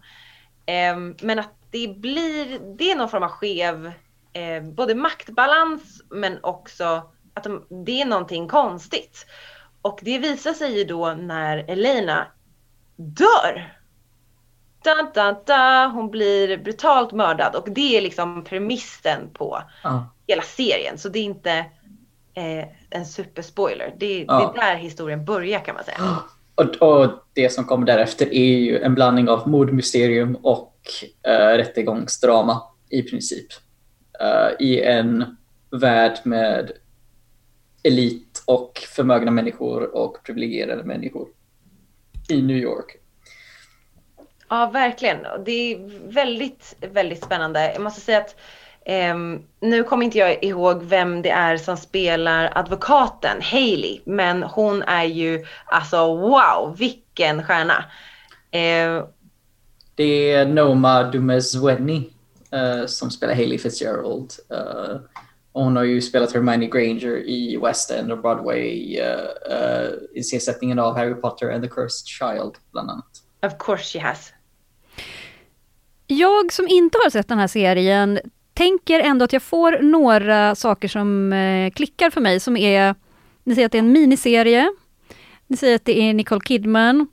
[0.67, 3.93] Eh, men att det blir, det är någon form av skev,
[4.33, 9.27] eh, både maktbalans men också att de, det är någonting konstigt.
[9.83, 12.27] Och det visar sig ju då när Elena
[12.97, 13.75] dör.
[14.85, 20.43] Dun, dun, dun, hon blir brutalt mördad och det är liksom premissen på ja hela
[20.43, 20.99] serien.
[20.99, 21.65] Så det är inte
[22.35, 23.95] eh, en superspoiler.
[23.99, 24.39] Det, ah.
[24.39, 25.99] det är där historien börjar kan man säga.
[26.55, 30.75] Och, och, det som kommer därefter är ju en blandning av mordmysterium och
[31.29, 33.47] uh, rättegångsdrama i princip.
[34.23, 35.37] Uh, I en
[35.71, 36.71] värld med
[37.83, 41.29] elit och förmögna människor och privilegierade människor
[42.29, 42.97] i New York.
[44.49, 45.19] Ja, verkligen.
[45.45, 45.79] Det är
[46.13, 47.73] väldigt, väldigt spännande.
[47.73, 48.37] Jag måste säga att
[48.89, 54.83] Um, nu kommer inte jag ihåg vem det är som spelar advokaten, Hailey, men hon
[54.83, 57.85] är ju alltså wow, vilken stjärna.
[58.55, 59.09] Uh,
[59.95, 62.11] det är Noma Dumezweni
[62.55, 64.33] uh, som spelar Hailey Fitzgerald.
[64.53, 65.01] Uh,
[65.53, 70.97] hon har ju spelat Hermione Granger i West End och Broadway uh, i seriesättningen av
[70.97, 73.23] Harry Potter and the Cursed Child bland annat.
[73.47, 74.33] Of course she has.
[76.07, 78.19] Jag som inte har sett den här serien
[78.59, 82.95] tänker ändå att jag får några saker som eh, klickar för mig som är,
[83.45, 84.73] ni säger att det är en miniserie,
[85.47, 87.09] ni säger att det är Nicole Kidman,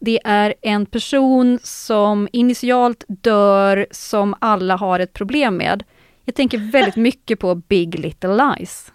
[0.00, 5.84] det är en person som initialt dör som alla har ett problem med.
[6.24, 8.92] Jag tänker väldigt mycket på Big Little Lies.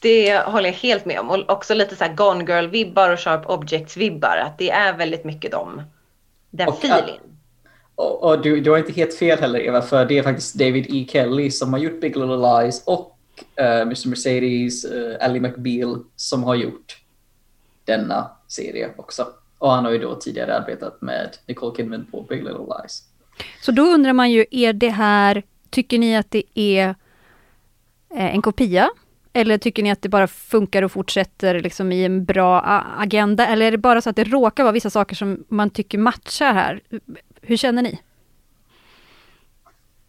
[0.00, 1.30] Det håller jag helt med om.
[1.30, 4.36] Och också lite så här Gone Girl-vibbar och Sharp Objects-vibbar.
[4.36, 5.82] Att det är väldigt mycket dem.
[6.50, 7.37] Den feelingen.
[7.98, 10.86] Och, och du, du har inte helt fel heller Eva, för det är faktiskt David
[10.88, 11.06] E.
[11.10, 13.18] Kelly som har gjort Big Little Lies och
[13.56, 14.08] eh, uh, Mr.
[14.08, 16.96] Mercedes, uh, Ally McBeal som har gjort
[17.84, 19.26] denna serie också.
[19.58, 23.02] Och han har ju då tidigare arbetat med Nicole Kidman på Big Little Lies.
[23.62, 26.94] Så då undrar man ju, är det här, tycker ni att det är
[28.14, 28.90] eh, en kopia?
[29.32, 32.60] Eller tycker ni att det bara funkar och fortsätter liksom i en bra
[32.98, 33.46] agenda?
[33.46, 36.52] Eller är det bara så att det råkar vara vissa saker som man tycker matchar
[36.52, 36.80] här?
[37.48, 38.00] Hur känner ni?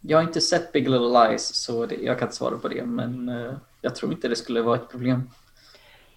[0.00, 2.84] Jag har inte sett Big Little Lies så det, jag kan inte svara på det
[2.84, 5.30] men uh, jag tror inte det skulle vara ett problem.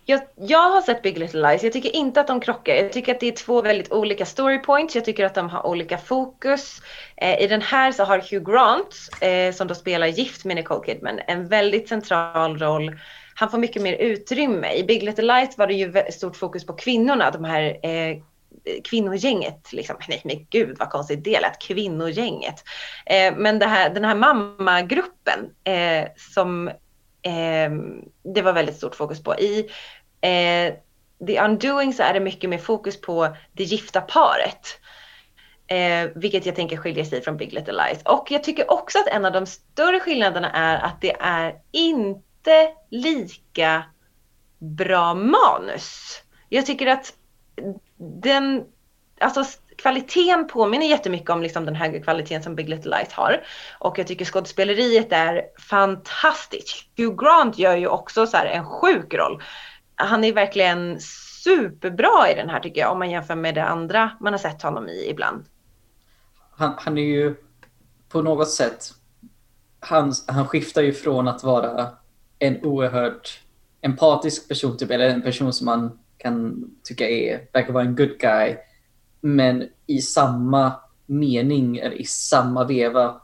[0.06, 1.64] Jag, jag har sett Big Little Lies.
[1.64, 2.76] Jag tycker inte att de krockar.
[2.76, 4.96] Jag tycker att det är två väldigt olika story points.
[4.96, 6.82] Jag tycker att de har olika fokus.
[7.18, 10.86] Eh, I den här så har Hugh Grant, eh, som då spelar gift med Nicole
[10.86, 13.00] Kidman, en väldigt central roll.
[13.36, 14.74] Han får mycket mer utrymme.
[14.74, 18.18] I Big Little Lies var det ju stort fokus på kvinnorna, de här eh,
[18.84, 19.74] kvinnogänget.
[19.74, 19.96] Liksom.
[20.08, 22.64] Nej men gud vad konstigt det lät, kvinnogänget.
[23.06, 26.68] Eh, men här, den här mammagruppen eh, som
[27.22, 27.72] eh,
[28.34, 29.36] det var väldigt stort fokus på.
[29.36, 29.60] I
[30.22, 30.74] eh,
[31.28, 34.80] The Undoing så är det mycket mer fokus på det gifta paret.
[35.68, 38.04] Eh, vilket jag tänker skiljer sig från Big Little Lies.
[38.06, 42.72] Och jag tycker också att en av de större skillnaderna är att det är inte
[42.90, 43.84] lika
[44.60, 46.22] bra manus.
[46.50, 47.14] Jag tycker att
[48.04, 48.64] den,
[49.20, 49.44] alltså
[49.78, 53.44] kvaliteten påminner jättemycket om liksom den högre kvaliteten som Big Little Lies har.
[53.80, 56.86] Och jag tycker skådespeleriet är fantastiskt.
[56.98, 59.42] Hugh Grant gör ju också så en sjuk roll.
[59.96, 61.00] Han är verkligen
[61.44, 64.62] superbra i den här tycker jag om man jämför med det andra man har sett
[64.62, 65.46] honom i ibland.
[66.56, 67.36] Han, han är ju
[68.10, 68.90] på något sätt,
[69.80, 71.90] han, han skiftar ju från att vara
[72.40, 73.40] en oerhört
[73.82, 78.18] empatisk person, typ, eller en person som man kan tycka är, verkar vara en good
[78.20, 78.56] guy,
[79.22, 80.74] men i samma
[81.06, 83.22] mening, eller i samma veva,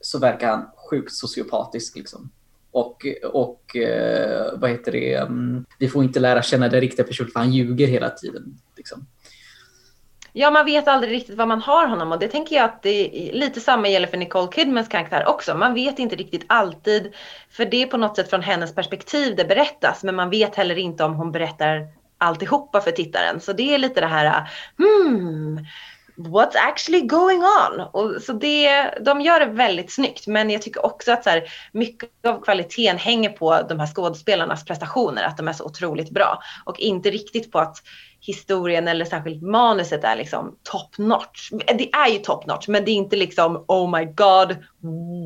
[0.00, 1.96] så verkar han sjukt sociopatisk.
[1.96, 2.30] Liksom.
[2.70, 7.30] Och, och eh, vad heter det, um, vi får inte lära känna den riktiga personen
[7.30, 8.58] för han ljuger hela tiden.
[8.76, 9.06] Liksom.
[10.34, 13.28] Ja, man vet aldrig riktigt vad man har honom och det tänker jag att det
[13.28, 15.54] är lite samma gäller för Nicole Kidmans karaktär också.
[15.54, 17.12] Man vet inte riktigt alltid,
[17.50, 20.78] för det är på något sätt från hennes perspektiv det berättas, men man vet heller
[20.78, 21.88] inte om hon berättar
[22.22, 23.40] alltihopa för tittaren.
[23.40, 25.66] Så det är lite det här, hmm,
[26.16, 27.80] what's actually going on?
[27.80, 31.42] Och så det, de gör det väldigt snyggt, men jag tycker också att så här,
[31.72, 36.42] mycket av kvaliteten hänger på de här skådespelarnas prestationer, att de är så otroligt bra
[36.64, 37.76] och inte riktigt på att
[38.20, 41.50] historien eller särskilt manuset är liksom top notch.
[41.50, 44.56] Det är ju top notch, men det är inte liksom oh my god,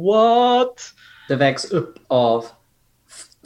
[0.06, 0.92] what?
[1.28, 2.44] Det vägs upp av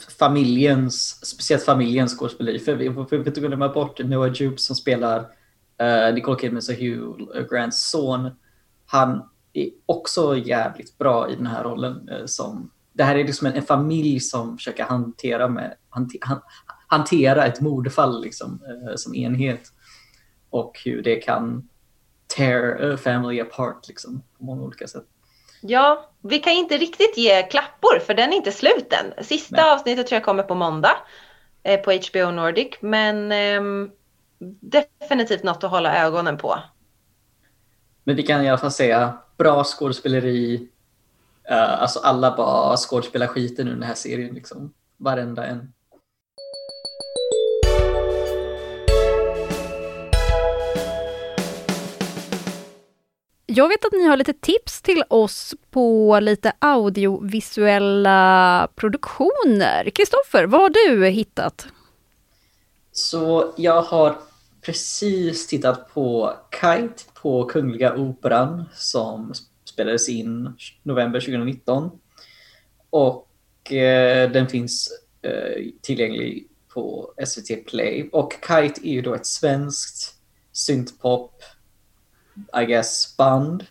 [0.03, 2.59] familjens, speciellt familjens skådespeleri.
[2.59, 7.47] För vi får inte glömma bort Noah Jupe som spelar uh, Nicole Kidmans och Hugh
[7.51, 8.29] Grants son.
[8.85, 12.09] Han är också jävligt bra i den här rollen.
[12.09, 16.41] Uh, som, det här är liksom en, en, familj som försöker hantera, med, hanter, han,
[16.87, 19.61] hantera ett mordfall liksom, uh, som enhet.
[20.49, 21.69] Och hur det kan
[22.37, 25.05] tear a family apart liksom, på många olika sätt.
[25.61, 29.25] Ja, vi kan inte riktigt ge klappor för den är inte slut än.
[29.25, 29.71] Sista Nej.
[29.71, 30.97] avsnittet tror jag kommer på måndag
[31.63, 32.75] eh, på HBO Nordic.
[32.79, 33.87] Men eh,
[34.59, 36.59] definitivt något att hålla ögonen på.
[38.03, 40.67] Men vi kan i alla fall säga bra skådespeleri.
[41.51, 44.35] Uh, alltså alla bara skådespelar skiten ur den här serien.
[44.35, 44.73] Liksom.
[44.97, 45.73] Varenda en.
[53.53, 58.07] Jag vet att ni har lite tips till oss på lite audiovisuella
[58.75, 59.89] produktioner.
[59.89, 61.67] Kristoffer, vad har du hittat?
[62.91, 64.17] Så jag har
[64.61, 69.33] precis tittat på Kite på Kungliga Operan som
[69.65, 71.91] spelades in november 2019.
[72.89, 74.89] Och eh, den finns
[75.21, 78.09] eh, tillgänglig på SVT Play.
[78.11, 80.15] Och Kite är ju då ett svenskt
[80.51, 81.43] syntpop
[82.61, 83.65] i guess, band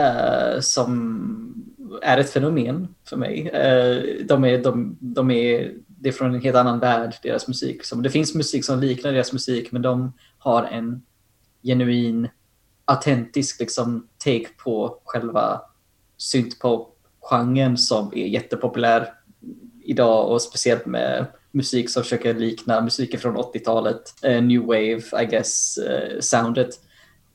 [0.00, 1.64] uh, som
[2.02, 3.42] är ett fenomen för mig.
[3.44, 7.84] Uh, de är, de, de är, det är från en helt annan värld, deras musik.
[7.84, 11.02] Som, det finns musik som liknar deras musik, men de har en
[11.62, 12.28] genuin,
[12.84, 15.60] autentisk liksom, take på själva
[16.16, 19.12] syntpop-genren som är jättepopulär
[19.84, 25.22] idag och speciellt med musik som försöker likna musiken från 80-talet, uh, eh, new wave,
[25.22, 26.70] I guess, uh, soundet.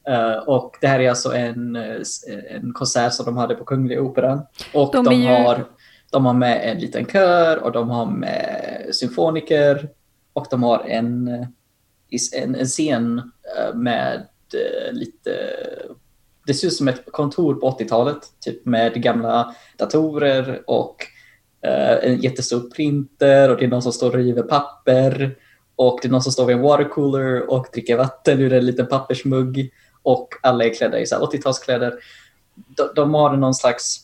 [0.10, 2.02] Uh, och det här är alltså en, eh,
[2.50, 4.42] en konsert som de hade på Kungliga Operan.
[4.74, 5.28] Och de, de ju...
[5.28, 5.66] har,
[6.12, 9.90] de har med en liten kör och de har med symfoniker.
[10.34, 11.28] Och de har en,
[12.36, 13.32] en, en scen
[13.74, 14.28] med
[14.92, 15.32] lite
[16.46, 20.96] det ser ut som ett kontor på 80-talet, typ med gamla datorer och
[21.68, 25.36] uh, en jättestor printer och det är någon som står och river papper.
[25.76, 28.88] Och det är någon som står vid en watercooler och dricker vatten ur en liten
[28.88, 29.72] pappersmugg
[30.04, 31.94] och alla är klädda i 80-talskläder.
[32.56, 34.00] de, de har någon slags...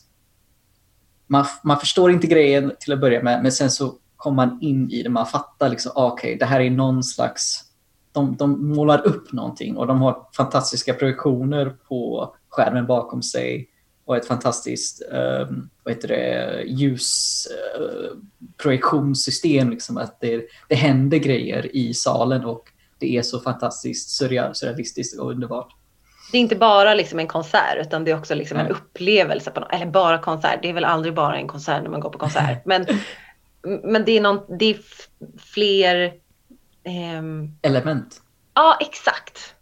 [1.26, 4.90] Man, man förstår inte grejen till att börja med, men sen så kommer man in
[4.90, 5.08] i det.
[5.08, 7.64] Man fattar liksom, ah, okej, okay, det här är någon slags...
[8.12, 13.70] De, de målar upp någonting och de har fantastiska projektioner på skärmen bakom sig
[14.04, 19.58] och ett fantastiskt um, vad heter det, ljusprojektionssystem.
[19.58, 24.10] Eh, uh, liksom, att det, det händer grejer i salen och det är så fantastiskt
[24.10, 25.79] surrealistiskt och underbart.
[26.32, 29.50] Det är inte bara liksom en konsert utan det är också liksom en upplevelse.
[29.50, 32.18] På, eller bara konsert, det är väl aldrig bara en konsert när man går på
[32.18, 32.62] konsert.
[32.64, 32.86] Men,
[33.82, 34.78] men det, är någon, det är
[35.38, 36.12] fler...
[36.84, 37.48] Ehm...
[37.62, 38.22] Element.
[38.54, 39.54] Ja, exakt.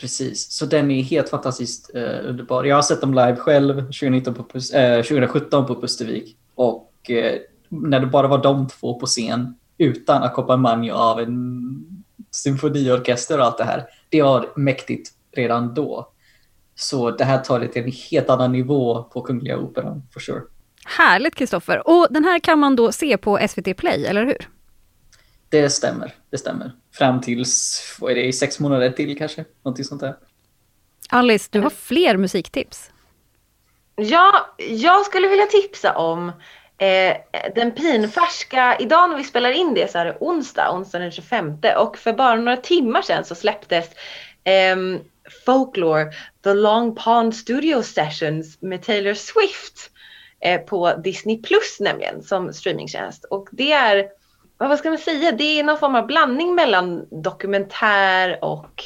[0.00, 2.64] Precis, så den är helt fantastiskt eh, underbar.
[2.64, 4.42] Jag har sett dem live själv 2019 på,
[4.76, 6.36] eh, 2017 på Pustervik.
[6.54, 7.38] Och eh,
[7.68, 11.64] när det bara var de två på scen utan ackompanjemang av en
[12.30, 13.84] symfoniorkester och allt det här.
[14.08, 16.12] Det var mäktigt redan då.
[16.74, 20.40] Så det här tar det till en helt annan nivå på Kungliga Operan, for sure.
[20.84, 21.88] Härligt Kristoffer!
[21.88, 24.48] Och den här kan man då se på SVT Play, eller hur?
[25.48, 26.72] Det stämmer, det stämmer.
[26.92, 29.44] Fram tills, vad är det, i sex månader till kanske?
[29.62, 30.16] Någonting sånt där.
[31.08, 32.90] Alice, du har fler musiktips.
[33.96, 36.28] Ja, jag skulle vilja tipsa om
[36.78, 37.16] eh,
[37.54, 41.58] den pinfärska, idag när vi spelar in det så är det onsdag, onsdag den 25
[41.76, 43.90] och för bara några timmar sedan så släpptes
[44.44, 44.76] eh,
[45.46, 46.12] Folklore,
[46.44, 49.90] The Long Pond Studio Sessions med Taylor Swift
[50.40, 53.24] eh, på Disney Plus nämligen som streamingtjänst.
[53.24, 54.08] Och det är
[54.56, 58.84] vad ska man säga, det är någon form av blandning mellan dokumentär och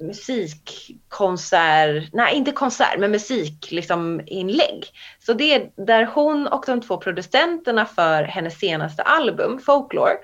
[0.00, 4.86] musikkonsert, nej inte konsert, men musik liksom inlägg.
[5.18, 10.16] Så det är där hon och de två producenterna för hennes senaste album, Folklore,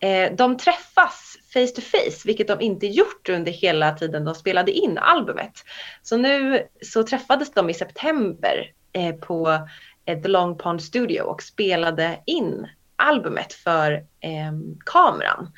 [0.00, 4.72] eh, de träffas face to face, vilket de inte gjort under hela tiden de spelade
[4.72, 5.64] in albumet.
[6.02, 9.66] Så nu så träffades de i september eh, på
[10.06, 14.52] eh, The Long Pond Studio och spelade in albumet för eh,
[14.86, 15.52] kameran.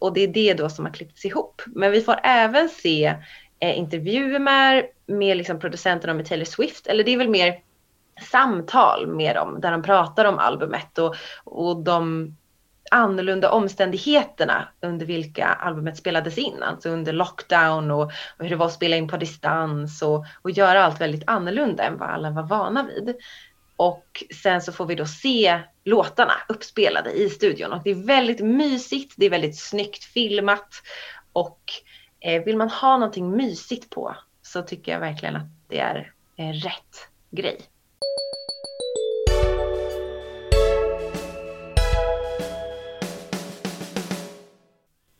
[0.00, 1.62] Och det är det då som har klippts ihop.
[1.66, 3.14] Men vi får även se
[3.60, 7.60] eh, intervjuer med, med liksom producenterna med Taylor Swift, eller det är väl mer
[8.30, 12.32] samtal med dem där de pratar om albumet och, och de
[12.90, 18.66] annorlunda omständigheterna under vilka albumet spelades in, alltså under lockdown och, och hur det var
[18.66, 22.42] att spela in på distans och, och göra allt väldigt annorlunda än vad alla var
[22.42, 23.16] vana vid.
[23.76, 28.40] Och sen så får vi då se låtarna uppspelade i studion och det är väldigt
[28.40, 30.68] mysigt, det är väldigt snyggt filmat
[31.32, 31.60] och
[32.20, 36.52] eh, vill man ha någonting mysigt på så tycker jag verkligen att det är eh,
[36.52, 37.60] rätt grej.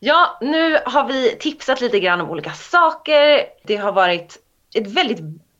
[0.07, 3.45] Ja, nu har vi tipsat lite grann om olika saker.
[3.63, 4.37] Det har varit
[4.75, 5.19] ett väldigt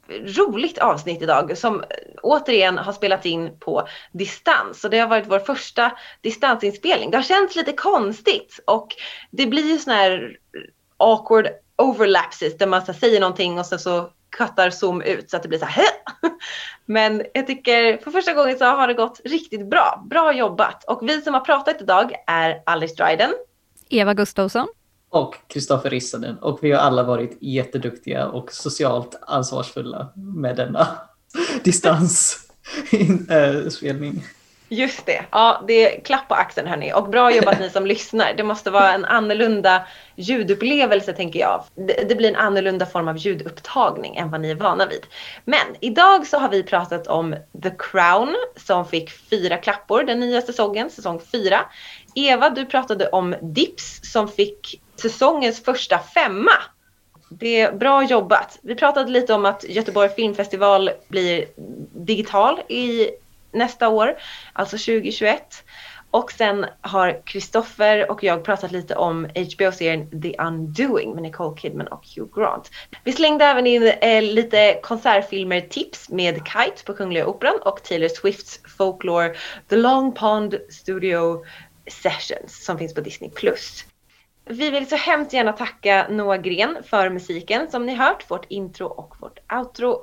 [0.09, 1.83] roligt avsnitt idag som
[2.21, 4.83] återigen har spelats in på distans.
[4.83, 5.91] och det har varit vår första
[6.21, 7.11] distansinspelning.
[7.11, 8.87] Det har känts lite konstigt och
[9.31, 10.37] det blir ju sådana här
[10.97, 15.43] awkward overlapses där man så säger någonting och sen så cuttar zoom ut så att
[15.43, 15.85] det blir så här.
[16.85, 20.03] Men jag tycker för första gången så har det gått riktigt bra.
[20.09, 20.83] Bra jobbat!
[20.83, 23.33] Och vi som har pratat idag är Alice Dryden.
[23.89, 24.67] Eva Gustafsson
[25.09, 30.87] och Kristoffer Rissanen och vi har alla varit jätteduktiga och socialt ansvarsfulla med denna
[31.63, 33.27] distansspelning.
[33.29, 33.67] Eh,
[34.69, 35.25] Just det.
[35.31, 36.93] Ja, det är klapp på axeln hörni.
[36.93, 38.33] Och bra jobbat ni som lyssnar.
[38.33, 41.63] Det måste vara en annorlunda ljudupplevelse tänker jag.
[42.07, 45.05] Det, blir en annorlunda form av ljudupptagning än vad ni är vana vid.
[45.45, 50.41] Men idag så har vi pratat om The Crown som fick fyra klappor den nya
[50.41, 51.59] säsongen, säsong fyra.
[52.15, 56.51] Eva, du pratade om Dips som fick säsongens första femma.
[57.29, 58.59] Det är bra jobbat.
[58.61, 61.45] Vi pratade lite om att Göteborg Filmfestival blir
[61.93, 63.09] digital i
[63.51, 64.17] nästa år,
[64.53, 65.63] alltså 2021.
[66.11, 71.87] Och sen har Kristoffer och jag pratat lite om HBO-serien The Undoing med Nicole Kidman
[71.87, 72.71] och Hugh Grant.
[73.03, 78.59] Vi slängde även in eh, lite konsertfilmer-tips med Kite på Kungliga Operan och Taylor Swifts
[78.77, 79.35] Folklore
[79.69, 81.45] The Long Pond Studio
[81.87, 83.31] Sessions som finns på Disney+.
[84.45, 88.87] Vi vill så hemskt gärna tacka Noah Gren för musiken som ni hört, vårt intro
[88.87, 90.01] och vårt outro.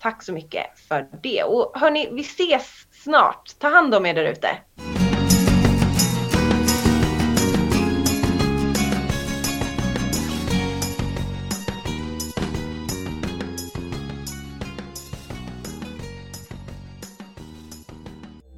[0.00, 1.42] Tack så mycket för det.
[1.42, 3.54] Och hörni, vi ses snart.
[3.58, 4.48] Ta hand om er där ute.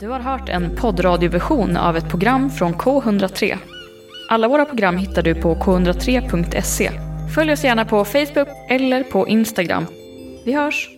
[0.00, 3.58] Du har hört en poddradioversion av ett program från K103.
[4.30, 6.90] Alla våra program hittar du på k103.se.
[7.34, 9.86] Följ oss gärna på Facebook eller på Instagram.
[10.44, 10.97] Vi hörs!